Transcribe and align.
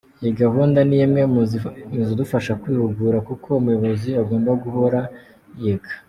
Iyi 0.21 0.33
gahunda 0.41 0.79
ni 0.89 0.97
imwe 1.05 1.21
mu 1.33 1.41
zidufasha 2.07 2.51
kwihugura, 2.61 3.17
kuko 3.27 3.47
umuyobozi 3.59 4.09
agomba 4.21 4.51
guhora 4.63 4.99
yiga. 5.61 5.91